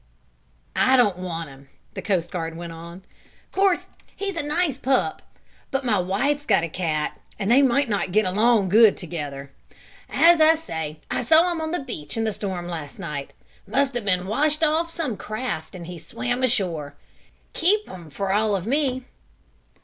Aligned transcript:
"I 0.75 0.97
don't 0.97 1.19
want 1.19 1.49
him," 1.51 1.69
the 1.93 2.01
coast 2.01 2.31
guard 2.31 2.57
went 2.57 2.73
on. 2.73 3.03
"Course 3.51 3.85
he's 4.15 4.35
a 4.35 4.41
nice 4.41 4.79
pup, 4.79 5.21
but 5.69 5.85
my 5.85 5.99
wife's 5.99 6.47
got 6.47 6.63
a 6.63 6.69
cat, 6.69 7.21
and 7.37 7.51
they 7.51 7.61
might 7.61 7.87
not 7.87 8.11
get 8.11 8.25
along 8.25 8.69
good 8.69 8.97
together. 8.97 9.51
As 10.09 10.41
I 10.41 10.55
say, 10.55 11.01
I 11.11 11.21
saw 11.21 11.51
him 11.51 11.61
on 11.61 11.69
the 11.69 11.83
beach 11.83 12.17
in 12.17 12.23
the 12.23 12.33
storm 12.33 12.67
last 12.67 12.97
night. 12.97 13.31
Must 13.67 13.93
have 13.93 14.05
been 14.05 14.25
washed 14.25 14.63
off 14.63 14.89
some 14.89 15.17
craft, 15.17 15.75
and 15.75 15.85
he 15.85 15.99
swam 15.99 16.41
ashore. 16.41 16.95
Keep 17.53 17.87
him 17.87 18.09
for 18.09 18.33
all 18.33 18.55
of 18.55 18.65
me!" 18.65 19.05